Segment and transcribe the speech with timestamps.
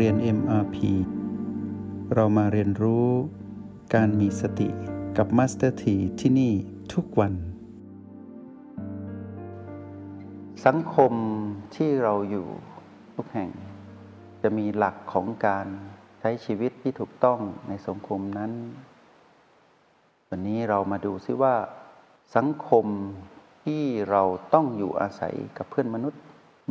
[0.00, 0.76] เรียน MRP
[2.14, 3.08] เรามาเรียนรู้
[3.94, 4.68] การมีสติ
[5.16, 6.52] กับ Master T ที่ที่นี่
[6.92, 7.32] ทุกวัน
[10.66, 11.12] สังคม
[11.74, 12.46] ที่เราอยู่
[13.14, 13.50] ทุกแห่ง
[14.42, 15.66] จะมีหลักของการ
[16.20, 18.52] ใช้ชีวิตที่ถูกต้องในสังคมนั้น
[20.28, 21.54] วันนี้เรามาดูซิว่า
[22.36, 22.86] สังคม
[23.64, 24.22] ที่เรา
[24.54, 26.22] ต้องอยู่อาศัยกับเพื่อนมนุษย์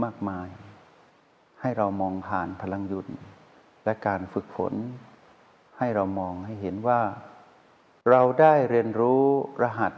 [0.04, 0.50] มากมาย
[1.64, 3.08] ให้เรามองผ่านพลังยุน
[3.86, 4.74] และการฝึกฝน
[5.78, 7.02] ให้เรามองให้เห็นว่า
[8.10, 9.24] เราได้เรียนรู้
[9.64, 9.94] รหัส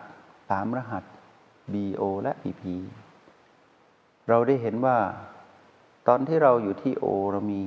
[0.49, 1.03] สามรหัส
[1.73, 2.63] BO และ PP
[4.29, 4.97] เราได้เห็นว่า
[6.07, 7.63] ตอนที่เราอยู่ที่ O เรามี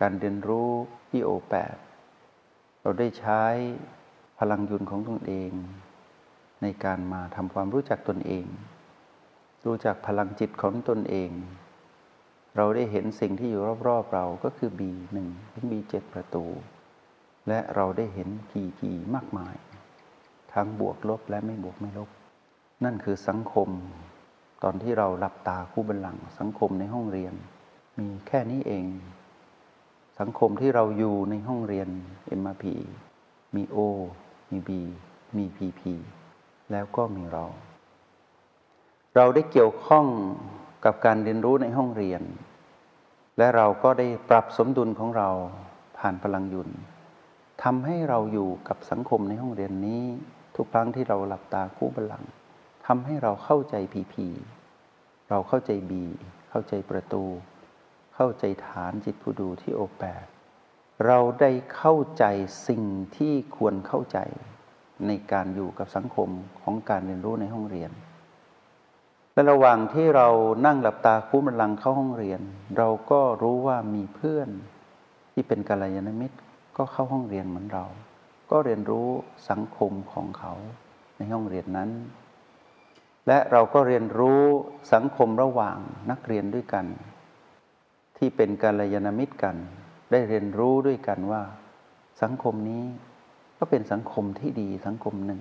[0.00, 0.70] การเรียนรู้
[1.10, 1.54] ที่ O8
[2.82, 3.42] เราได้ใช้
[4.38, 5.50] พลังยุนของตนเอง
[6.62, 8.46] ในการมาทำความรู้จักตนเอง
[9.66, 11.30] รู้จักพลังจิตของตนเอง
[12.56, 15.18] เราได้เห็นสิ่งที่อยู่รอบๆเราก็คือ B1
[15.52, 16.44] ถึง B7 ประตู
[17.48, 18.80] และเราได้เห็น PP
[19.14, 19.56] มากมาย
[20.52, 22.10] ทั้งบวกลบและไม่บวกไม่ลบ
[22.84, 23.68] นั่นคือสังคม
[24.62, 27.34] ตอนที่เราหลับตาคู่บันลังสังคมในห้องเรียน
[27.98, 28.84] มีแค่นี้เอง
[30.20, 31.88] สังคมที่เราอยู่ในห้องเรียน
[32.40, 32.64] MRP
[33.56, 33.78] มี O
[34.50, 34.70] มี B
[35.36, 35.80] มี PP
[36.72, 37.44] แล้วก็มีเรา
[39.16, 40.06] เราได้เกี่ยวข้อง
[40.84, 42.22] กับการเรียนรู้ในห้องเรียน
[43.38, 45.28] และเราก็ได้ปรับสมดุลของเรา
[45.98, 46.70] ผ่านพลังยุน
[47.62, 50.04] ทำให้เราอยู่กับสังคมในห้องเรียนนี้
[50.56, 52.30] ทุกครั้งที่เราหลับตาคู่บัลลังก์
[52.86, 54.26] ทำให้เราเข้าใจพีพี
[55.30, 56.04] เราเข้าใจบี
[56.50, 57.24] เข้าใจประตู
[58.14, 60.26] เข้าใจฐานจิตผู้ดูที่โอแปด
[61.06, 62.24] เราได้เข้าใจ
[62.68, 62.82] สิ่ง
[63.16, 64.18] ที่ควรเข้าใจ
[65.06, 66.28] ในการอยู่กับสังคม
[66.62, 67.90] ของการเรียนรู้ในห้องเรียน
[69.34, 70.28] และระหว่างที่เรา
[70.66, 72.40] นั่งหลับตาคู่บัลลังเข้าห้องเรียน
[72.78, 74.48] เราก็รู้ว่ามีเพื่อน
[75.32, 76.36] ที่เป็นกัลยาณมิตร
[76.76, 77.84] ก็เข้าห้องเรียนเหมือนเรา
[78.50, 79.08] ก็เรียนรู้
[79.50, 80.52] สังคมของเขา
[81.16, 81.90] ในห้องเรียนนั้น
[83.26, 84.42] และเราก็เรียนรู้
[84.92, 85.78] สังคมระหว่าง
[86.10, 86.86] นักเรียนด้วยกัน
[88.16, 89.56] ที่เป็นกัลยาณมิตรกัน
[90.10, 91.42] ได้เรียนรู้ด้วยกันว่า
[92.22, 92.84] สังคมนี้
[93.58, 95.40] ก็เป็นสังคมที่ดีสังคมหนึ่ง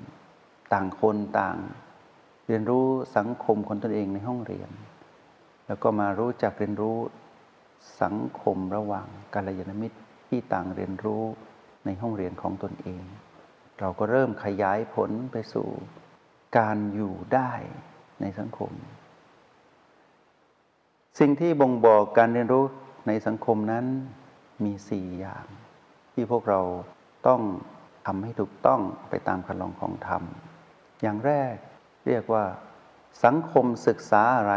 [0.74, 1.58] ต่างคนต่าง
[2.52, 2.88] เรียนรู้
[3.18, 4.70] สังคมคนตนเองในห้องเรียน
[5.68, 6.98] แล้วก็มารู้จักเรียนรู้
[8.02, 9.98] สังคมระหว่างกัลยาณมิตร
[10.30, 11.24] ที่ต่างเรียนรู้
[11.86, 13.04] ในห้องเรียนของตนเอง
[13.80, 15.68] เราก็เริ่มขยายผลไปสู่
[16.58, 17.52] การอยู่ได้
[18.22, 18.72] ในสังคม
[21.20, 22.66] สิ่งที่บ่งบอกการเรียนรู้
[23.08, 23.86] ในสังคมนั้น
[24.64, 25.46] มีสี่อย่าง
[26.14, 26.62] ที่พวกเรา
[27.28, 27.42] ต้อง
[28.06, 30.24] ทำให้ถูกต้องไปตามคันลองของธรรม
[31.02, 31.56] อย่างแรก
[32.08, 32.46] เรียกว่า
[33.24, 34.56] สังคมศึกษาอะไร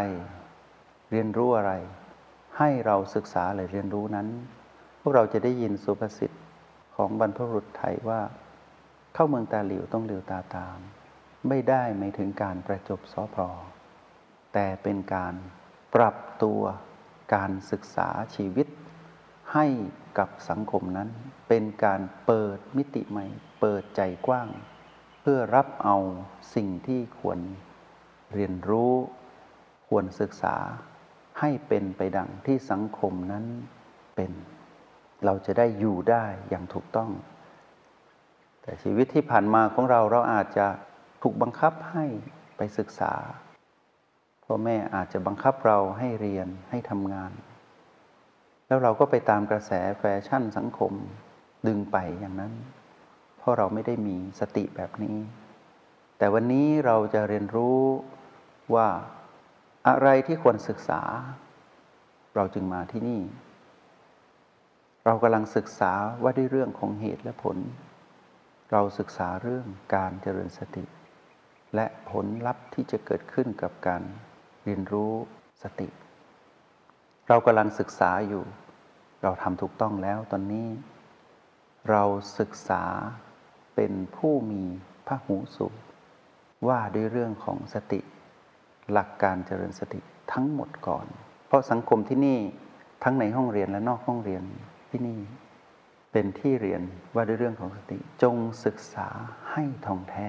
[1.11, 1.73] เรียนรู้อะไร
[2.59, 4.29] ให้เราศึกษาเลยเรียนรู้นั้น
[5.01, 6.31] พวกเราจะได้ยินสุภาษิต
[6.97, 8.21] ของบรรพบุรุษไทยว่า
[9.15, 10.79] เข้าเมืองตาหลิวต้องหลิวตาตาม
[11.49, 13.43] ไม่ได้ไม่ถึงการประจบสอพร
[14.53, 15.35] แต่เป็นการ
[15.95, 16.63] ปรับตัว
[17.35, 18.67] การศึกษาชีวิต
[19.53, 19.67] ให้
[20.19, 21.09] กับสังคมนั้น
[21.49, 23.27] เป็นการเปิดมิติใหม่
[23.61, 24.49] เปิดใจกว้าง
[25.25, 25.97] เพื่อรับเอา
[26.55, 27.39] สิ่งที่ควร
[28.35, 28.93] เรียนรู้
[29.89, 30.57] ควรศึกษา
[31.41, 33.45] ให้เป็นไปดังที่สังคมนั้น
[34.17, 34.33] เป็น
[35.25, 37.11] เราจะได้อยู่ได้อย่างถูกต้อง
[38.63, 40.67] แต่ชีวิตที่ผ่านมาของเราเราอาจจะ
[41.23, 42.05] ถูกบังคับให้
[42.57, 43.13] ไปศึกษา
[44.45, 47.33] พ่อแม่อาจจะบังคับเราให้เรียนให้ทำงาน
[48.67, 50.93] แล้วเราก็ไปตามกระแสแฟชั่นสังคม
[51.67, 52.53] ดึงไปอย่างนั้น
[53.43, 55.19] เพราะเราไม่ได้มีสติแบบนี้
[56.19, 57.81] แต่วันนี้เราจะเรียนรู้
[58.75, 58.89] ว่า
[59.89, 61.01] อะไรที่ควรศึกษา
[62.35, 63.21] เราจึงมาที่นี่
[65.05, 65.93] เรากำลังศึกษา
[66.23, 67.59] ว่าด้วยเรื่องของเหตุและผล
[68.73, 70.85] เราศึกษาเรื่องการเจริญสติ
[71.75, 74.03] และผลลัพธ์ที่จะเกิดขึ้นกับการ
[74.65, 75.13] เรียนรู้
[75.63, 75.89] สติ
[77.29, 78.45] เรากำลังศึกษาอยู่
[79.23, 80.69] เราทำถูกต้องแล้วตอนนี้
[81.91, 82.03] เรา
[82.39, 82.83] ศึกษา
[83.75, 84.63] เป็นผู้มี
[85.07, 85.75] พระหูสูง
[86.69, 88.01] ว่าด้วยเรื่องของสติ
[88.93, 90.01] หลักการเจริญสติ
[90.33, 91.07] ทั้งหมดก่อน
[91.47, 92.39] เพราะสังคมที่นี่
[93.05, 94.43] ทั้งในห้องเรียนและนอกห้องเรียน
[94.91, 95.21] ที่นี่
[96.13, 96.83] เป็นที่เรียน
[97.15, 99.09] ว่าด้วยเรื่องของสติจงศึกษา
[99.53, 100.29] ให้ท่องแท้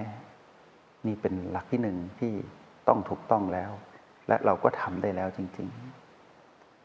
[1.07, 2.33] นี่เป็นหลักที่หนึ่งที่
[2.87, 3.71] ต้องถูกต้องแล้ว
[4.27, 5.67] และเราก็ทำได้แล้วจริง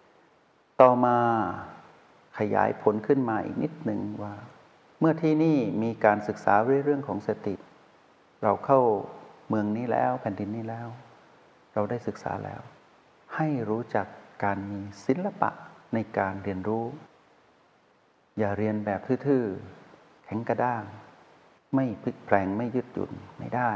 [0.03, 1.17] ๆ ต่อมา
[2.39, 4.35] ขยายผลขึ้นมาอีกนิดหนึ่งว่า
[5.01, 7.55] เมื่อที่นี่มีการศึกษาเรื่องของสติ
[8.43, 8.81] เราเข้า
[9.49, 10.89] เมืองนี้แล้วแผ่นดินนี้แล้ว
[11.75, 12.61] เราได้ศึกษาแล้ว
[13.37, 14.07] ให้รู้จัก
[14.45, 15.51] การมีศิลปะ
[15.95, 16.85] ในการเรียนรู้
[18.39, 20.83] อย่าเรียนแบบทื่อๆ แข็งกระด้าง
[21.75, 23.73] ไม่พลิกแปลงไม่ยืดหยุ่นไม่ได้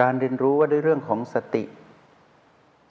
[0.00, 1.64] การเรียนรู้ว่าด้วยเรื่องของสติ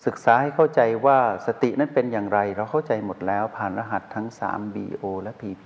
[0.05, 5.63] ศึกษาให้เข้าใจว่าสตินั้นเป็นอย่างไร เราเข้าใจหมดแล้วผ่านรหัสทั้ง 3 BO และ PP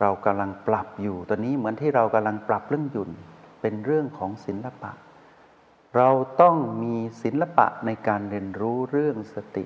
[0.00, 3.10] เรากำลังปรับอยู่ตอนนี้เหมือนที่เรากำลังปรับเรื่องหยุ่น
[3.60, 4.92] เป็นเรื่องของศิลปะ
[5.96, 6.10] เรา
[6.40, 9.64] ต้องมีศิลปะในการเรียนรู้เรื่องสติ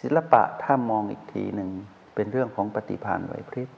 [0.00, 1.70] ศิลปะถ้ามองอีกทีหนึ่ง
[2.14, 3.68] เป็นเรื่องของปฏิภาณไหวพริบ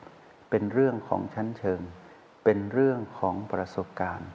[0.50, 1.80] เป็นเรื่องของชั้นเชิง
[2.44, 4.30] เป็นเรื่องของประสบการณ์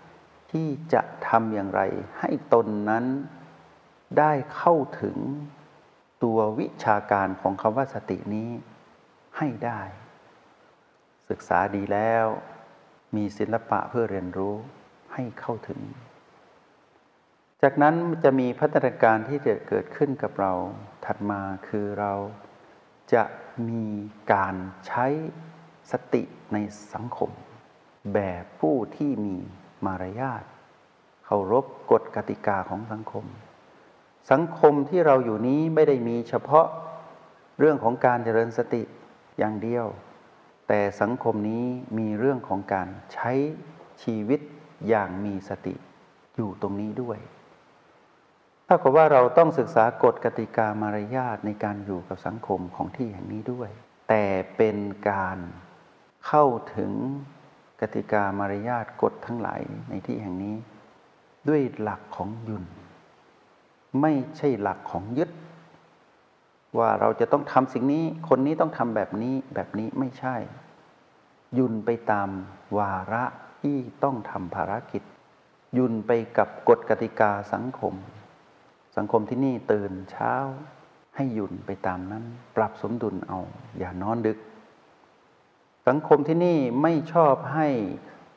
[0.52, 1.82] ที่จะทำอย่างไร
[2.20, 3.06] ให้ตนนั้น
[4.20, 5.18] ได้เข้าถึง
[6.24, 8.50] ตัววิชาการของคำว่าสตินี้
[9.38, 9.82] ให้ได้
[11.30, 12.26] ศึกษาดีแล้ว
[13.16, 14.56] มีศิลปะเพื่อเรียนรู้
[15.14, 15.80] ให้เข้าถึง
[17.62, 20.54] จากนั้นจะมีพัฒนาการที่จะเกิดขึ้นกับเรา
[21.06, 22.14] ถัดมาคือเรา
[23.14, 23.24] จะ
[23.70, 23.86] มี
[24.34, 24.56] การ
[24.88, 25.06] ใช้
[25.92, 26.24] สติ
[26.54, 26.58] ใน
[26.94, 27.32] สังคม
[28.14, 29.38] แบบผู้ที่มี
[29.86, 30.44] มารยาท
[31.26, 33.26] เคารพกฎกติกาของสังคม
[34.32, 36.68] สังคมที่เราอยู่นี้ไม่ได้มีเฉพาะ
[37.60, 38.82] เรื่องของการเจริญสติ
[39.38, 39.86] อย่างเดียว
[40.68, 41.66] แต่สังคมนี้
[41.98, 43.32] มีเรื่องของการใช้
[44.04, 44.40] ชีวิต
[44.88, 45.76] อย่างมีสติ
[46.36, 47.20] อยู่ตรงนี้ด้วย
[48.68, 53.70] ถ้ากับว่าเราต้องศึกษากฎกติกามารยาทในการอยู่กับสังคมของที่แห่งนี้ด้วย
[54.10, 54.26] แต่
[54.58, 54.78] เป็น
[55.10, 55.38] การ
[56.28, 56.46] เข้า
[56.76, 56.92] ถึง
[57.82, 60.56] กติกามารยาทกฎทั้งหลายในที่แห่งนี้
[61.48, 62.64] ด้วยหลักของยุน
[64.02, 65.30] ไม่ใช่หลักของยึด
[66.80, 70.36] ว่าเราจะต้องทำสิ่งนี้ คนนี้ต้องทำแบบนี้แบบนี้ไม่ใช่
[71.58, 72.30] ยุนไปตาม
[72.78, 73.24] วาระ
[73.62, 75.04] ที่ต้องทำภารกิจ
[75.78, 77.94] ยุนไปกับกฎกติกาสังคม
[78.98, 80.34] สังคมที่นี่ตื่นเช้า
[81.16, 82.24] ให้หยุ่นไปตามนั้น
[82.56, 83.40] ปรับสมดุลเอา
[83.78, 84.38] อย่านอนดึก
[85.88, 87.68] สังคมที่นี่ไม่ชอบให้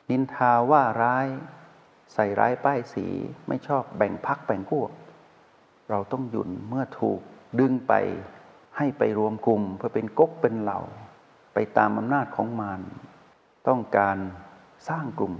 [0.09, 1.27] นินทาว่าร้าย
[2.13, 3.05] ใส่ร้ายป้ายสี
[3.47, 4.89] ไม่ชอบแบ่งพักแบ่งพวก
[5.89, 7.21] เราต้องหยุ่นเมื่อถูก
[7.59, 7.93] ดึงไป
[8.77, 10.79] ให้ไปรวมกลุ่มเพื่อเป็นก๊กเป็นเหล่า
[11.53, 12.81] ไปตามอำนาจของมาร
[13.67, 14.17] ต้องการ
[14.89, 15.33] สร้างกลุ่ม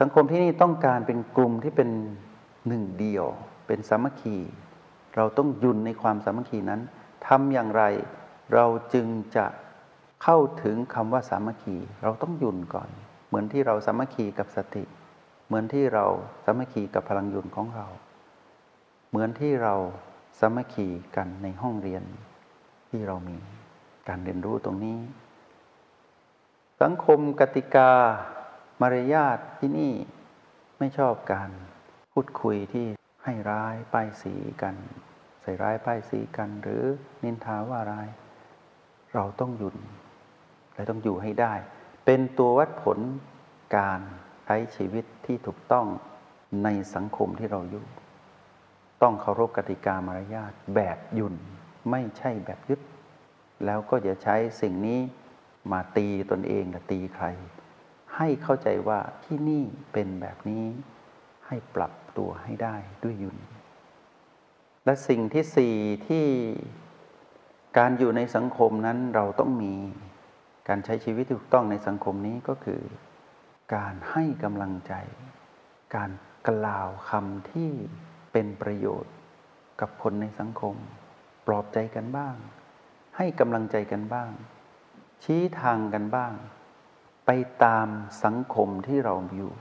[0.00, 1.90] สังคมที่นี่ต้องการเป็นกลุ่มที่เป็น
[2.68, 3.26] หนึ่งเดียว
[3.66, 4.36] เป็นสามัคคี
[5.16, 6.80] เราต้องยุนในความสามัคคีนั้น
[7.26, 7.82] ทำอย่างไร
[8.54, 9.06] เราจึง
[9.36, 9.46] จะ
[10.22, 12.88] เข้าถึงคำว่าสามัคคี เราต้องยุ่นก่อน
[13.28, 14.84] เหมือนที่เราสามัคคีกับสติ
[15.46, 16.04] เหมือนที่เรา
[16.44, 17.86] สามัคคีกับพลังยุ่นของเรา
[19.10, 19.74] เหมือนที่เรา
[20.38, 22.02] สามัคคีกันในห้องเรียน
[22.88, 23.36] ที่เรามี
[24.08, 24.98] การเรียนรู้ตรงนี้
[26.82, 27.90] สังคมกติกา
[28.80, 29.92] มารยาทที่นี่
[30.78, 31.50] ไม่ชอบการ
[32.12, 32.86] พูดคุยที่
[33.24, 34.74] ให้ร้ายป้ายสีกัน
[35.42, 36.82] ใส่ร้ายป้ายสีกัน หรือ
[37.24, 38.08] นินทาว่าร้าย
[39.14, 39.74] เราต้องหยุด
[40.74, 41.54] และต้องอยู่ให้ได้
[42.06, 42.98] เป็นตัววัดผล
[43.76, 44.00] การ
[44.44, 45.86] ใช้ชีวิตที่ถูกต้อง
[46.64, 47.84] ในสังคมที่เราอยู่
[49.02, 51.34] ต้องเคารพกติกามารยาทแบบยุ่น
[51.90, 52.80] ไม่ใช่แบบยึด
[53.64, 55.00] แล้วก็อย่าใช้สิ่งนี้
[55.72, 57.26] มาตีตนเองหรือตีใคร
[58.16, 60.64] ให้เข้าใจว่าที่นี่เป็นแบบนี้
[61.46, 63.38] ให้ปรับตัวให้ได้ด้วยยุน
[64.84, 65.74] และสิ่งที่สี่
[66.08, 66.26] ที่
[67.78, 69.74] การอยู่ในสังคมนั้นเราต้องมี
[70.68, 72.82] การใช้ชีวิตถูกต้องในสังคมนี้ก็คือ
[73.74, 74.94] การให้กำลังใจ
[75.96, 76.10] การ
[76.48, 77.70] กล่าวคำที่
[78.38, 79.14] เป็นประโยชน์
[79.80, 80.76] กับคนในสังคม
[81.46, 82.36] ปลอบใจกันบ้าง
[83.16, 84.30] ให้กำลังใจกันบ้าง
[85.24, 86.32] ชี้ทางกันบ้าง
[87.26, 87.30] ไป
[87.64, 87.88] ตาม
[88.24, 89.52] สังคมที่เราอยู่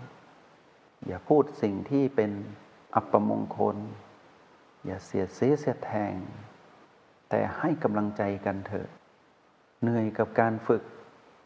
[1.06, 2.32] อย่าพูดสิ่งที่เป็น
[2.96, 3.78] อัปมงคล
[4.86, 6.16] อย่าเสียเสียเสียแทง
[7.30, 8.88] แต่ให้กำลังใจกันเถอะ
[9.82, 10.84] เหนื่อยกับการฝึก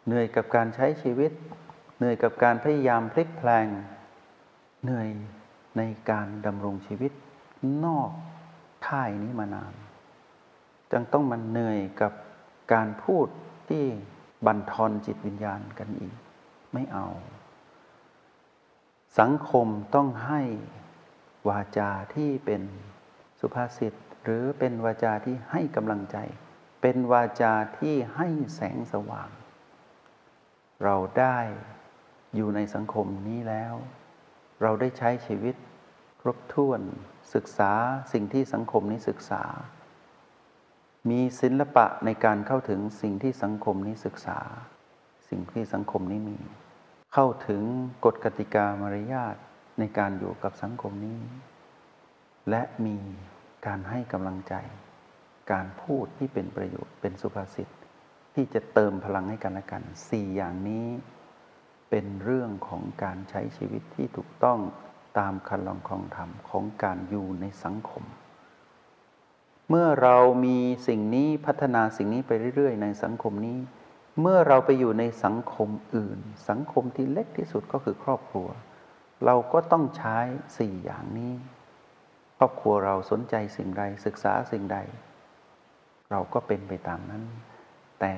[0.08, 1.32] เหนื่อยกับการใช้ชีวิต
[1.98, 3.68] เหนื่อยกับการพยายามพลิกแพลง
[4.86, 5.10] เหนื่อย
[5.78, 7.12] ในการดำรงชีวิต
[7.86, 8.12] นอก
[8.88, 9.74] ค่ายนี้มานาน
[10.92, 12.14] จึงต้องมันเหนื่อยกับ
[12.74, 13.28] การพูด
[13.70, 13.86] ที่
[14.46, 16.16] บันทอนจิตวิญญาณกันอีก
[16.74, 17.08] ไม่เอา
[19.20, 20.42] สังคมต้องให้
[21.50, 22.62] วาจาที่เป็น
[23.40, 26.18] สุภาษิต หรือเป็นวาจาที่ให้กำลังใจ
[26.82, 29.30] เป็นวาจาที่ให้แสงสว่าง
[30.84, 31.40] เราได้
[32.36, 33.76] อยู่ในสังคมนี้แล้ว
[34.62, 35.56] เราได้ใช้ชีวิต
[36.22, 36.82] ครบถ้วน
[37.34, 37.72] ศึกษา
[38.14, 39.44] สิ่งที่สังคมนี้ศึกษา
[41.10, 44.40] มีศิลปะในการเข้าถึงสิ่งที่สังคมนี้ศึกษา
[45.30, 46.40] สิ่งที่สังคมนี้มี
[47.14, 47.62] เข้าถึง
[48.06, 49.36] กฎกติกามารยาท
[49.80, 51.20] ในการอยู่กับสังคมนี้
[52.50, 52.98] และมี
[53.66, 54.54] การให้กำลังใจ
[55.52, 57.68] การพูดที่เป็นประโยชน์เป็นสุภาษิต
[58.34, 60.88] ที่จะเติมพลังให้กันและกันสี่อย่างนี้
[61.90, 64.60] เป็นเรื่องของการใช้ชีวิตที่ถูกต้อง
[65.20, 68.04] ตามคันลองคองธรรมของการอยู่ในสังคม
[69.70, 73.60] เมื่อเรามีสิ่งนี้พัฒนาสิ่งนี้ไปเรื่อย ๆ ในสังคมนี้
[74.22, 76.20] เมื่อเราไปอยู่ในสังคมอื่น
[76.50, 78.48] สังคมที่เล็กที่สุดก็คือครอบครัว
[79.26, 80.18] เราก็ต้องใช้
[80.58, 81.34] สี่อย่างนี้
[82.38, 84.78] ครอบครัวเราสนใจสิ่งใดศึกษาสิ่งใด
[86.12, 87.24] เราก็เป็นไปตามนั้น
[88.00, 88.16] แต่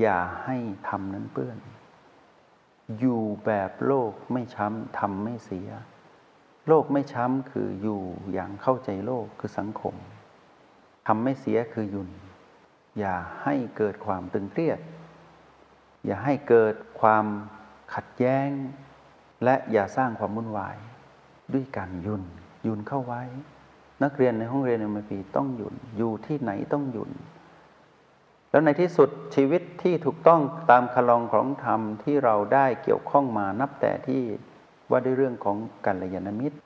[0.00, 0.56] อย่าให้
[0.88, 1.58] ทำนั้นเปื้อน
[2.98, 5.68] อยู่แบบโลกไม่ช้ำทำไม่เสีย
[6.68, 8.00] โลกไม่ช้ำคืออยู่
[8.32, 9.94] อย่างเข้าใจโลกคือสังคม
[11.06, 12.10] ทำไม่เสียคือยุน
[12.98, 14.80] อย่าให้เกิดความตึงเครียด
[16.06, 17.26] อย่าให้เกิดความ
[17.94, 18.48] ขัดแย้ง
[19.44, 20.76] และอย่าสร้างความวุ่นวาย
[21.52, 22.22] ด้วยการยุน
[22.66, 23.22] ยุนเข้าไว้
[24.02, 27.10] นักเรียนในห้องเรียนในมปีต้องหยุนอยู่ที่ไหนต้องหยุน
[28.54, 34.22] แล้วในที่สุดชีวิตที่ถูกต้องตามคลองของธรรมที่เราได้เกี่ยวข้องมานับแต่ที่
[34.90, 35.56] ว่าด้วยเรื่องของ
[35.86, 36.56] การลยานมิตร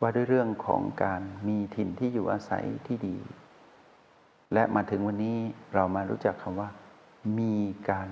[0.00, 3.16] ว่าด้วยเรื่องของการมีถิ่นที่อยู่อาศัยที่ดี
[4.54, 5.38] และมาถึงวันนี้
[5.74, 6.70] เรามารู้จักคำว่า
[7.38, 7.56] มี
[7.90, 8.08] การ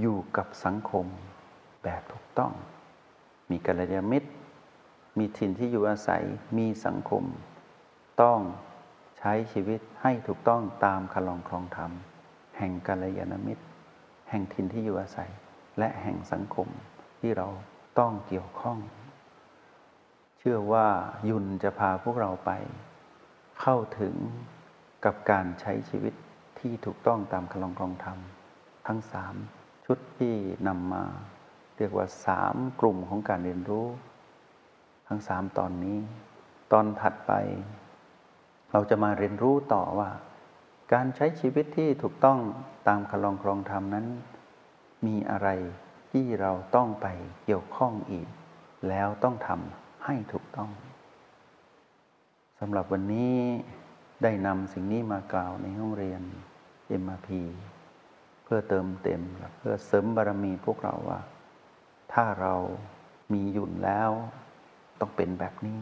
[0.00, 1.06] อยู่กับสังคม
[1.84, 2.52] แบบถูกต้อง
[3.50, 4.28] มีกัลยาณมิตร
[5.18, 6.22] มีถิ่นที่อยู่อาศัย
[6.58, 7.22] มีสังคม
[8.22, 8.38] ต้อง
[9.18, 11.92] ใช้ชีวิตให้ถูกต้องตามคลองครองธรรม
[12.58, 13.64] แห่งกาลยานมิตร
[14.30, 15.30] แห่งถิ่นที่อยู่อาศัย
[15.78, 16.68] และแห่งสังคม
[17.20, 17.48] ที่เรา
[17.98, 18.78] ต้องเกี่ยวข้อง
[20.38, 20.86] เชื่อว่า
[21.28, 22.50] ยุนจะพาพวกเราไป
[23.60, 24.14] เข้าถึง
[25.04, 26.14] กับการใช้ชีวิต
[26.58, 28.18] ที่ถูกต้องตามคลองกรองธรรม
[28.86, 29.34] ทั้งสาม
[29.86, 30.34] ชุดที่
[30.68, 31.04] นำมา
[31.76, 33.86] เรียกว่าสามกลุ่มของการเรียนรู้
[35.08, 35.98] ทั้งสามตอนนี้
[36.72, 37.32] ตอนถัดไป
[38.72, 40.10] เราจะมาเรียนรู้ต่อว่า
[40.92, 42.38] การใช้ชีวิตที่ถูกต้อง
[42.88, 44.06] ตามคลองครองธรรมนั้น
[45.06, 45.48] มีอะไร
[46.12, 47.06] ที่เราต้องไป
[47.44, 48.28] เกี่ยวข้องอีก
[48.88, 50.70] แล้วต้องทำให้ถูกต้อง
[52.60, 53.36] สำหรับวันนี้
[54.22, 56.22] ได้นำสิ่งนี้มากล่าวในห้องเรียน
[57.02, 57.28] MRP
[58.44, 61.20] เพื่อเติมเต็มและเพื่อเสริมบารมีพวกเราว่า
[62.12, 62.54] ถ้าเรา
[63.32, 64.10] มีหยุ่นแล้ว
[65.00, 65.80] ต้องเป็นแบบนี้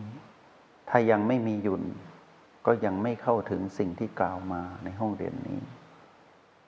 [0.89, 1.83] ถ้ายังไม่มีหยุ่น
[2.67, 5.61] ก็ยังไม่เข้าถึงสิ่งที่กล่าวมาในห้องเรียนนี้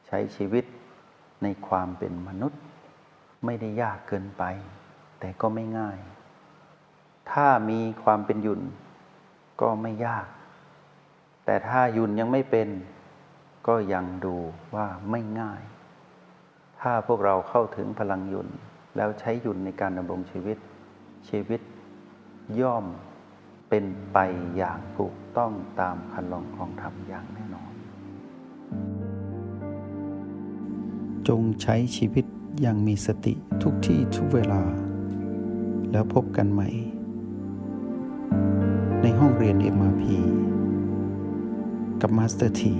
[0.07, 0.65] ใช้ชีวิต
[1.43, 2.61] ในความเป็นมนุษย์
[3.45, 4.45] ไม่ได้ยากเกินไป
[5.21, 5.99] แต่ก็ไม่ง่าย
[7.33, 8.61] ถ้ามีความเป็นยุน
[9.61, 10.27] ก็ไม่ยาก
[11.45, 12.69] แต่ถ้ายุนยังไม่เป็น
[13.69, 14.37] ก็ยังดู
[14.75, 15.63] ว่าไม่ง่าย
[16.81, 18.49] ถ้าพวกเราเข้าถึงพลังยุน
[18.97, 20.59] แล้วใช้ยุนในการดำรงชีวิต
[21.29, 21.61] ชีวิต
[22.61, 22.87] ย่อม
[23.69, 24.19] เป็นไป
[24.57, 27.73] อย่างถูกต้องตามคันลองของธรรมอย่างแน่นอน
[31.29, 32.25] จงใช้ชีวิต
[32.61, 34.63] อย่างมีสติทุกที่ทุกเวลา
[35.93, 36.69] แล้วพบกันใหม่
[39.03, 40.05] ในห้องเรียน MRP
[42.01, 42.75] กับมาสเตอร์ที